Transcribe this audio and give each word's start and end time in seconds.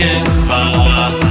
cię 0.00 0.30
swa 0.30 1.29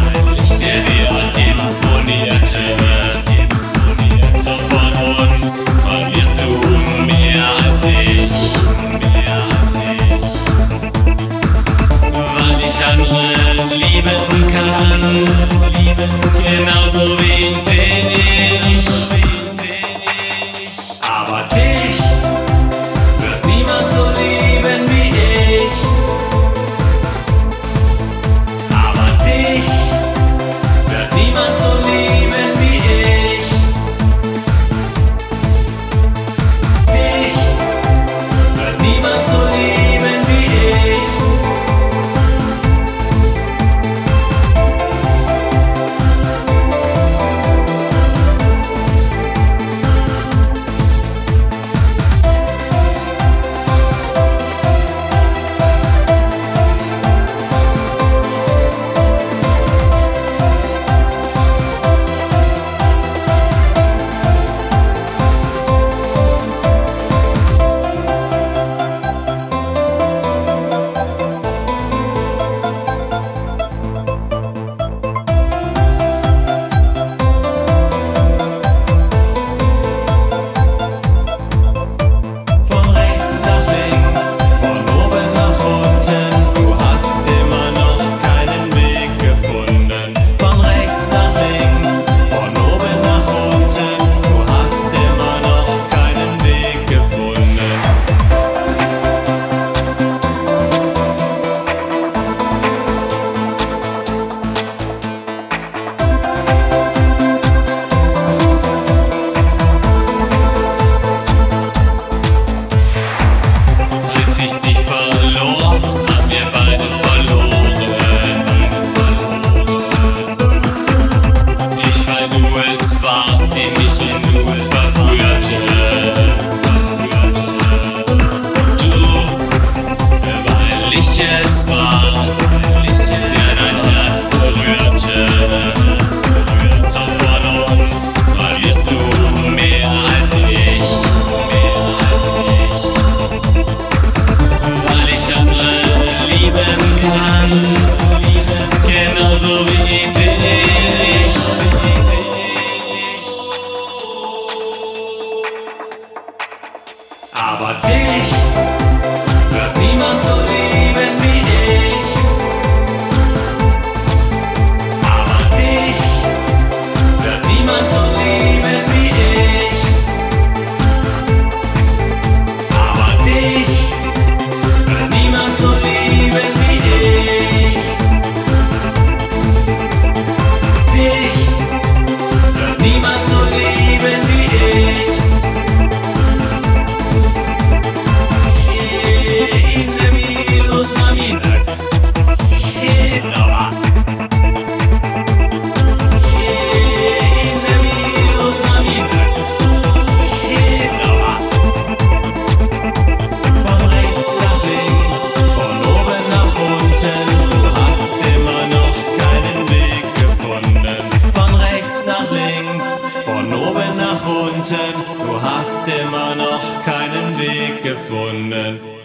unten, 214.59 215.25
du 215.25 215.41
hast 215.41 215.87
immer 215.87 216.35
noch 216.35 216.83
keinen 216.83 217.39
Weg 217.39 217.83
gefunden. 217.83 218.98